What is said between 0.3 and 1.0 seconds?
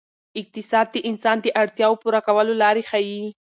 اقتصاد د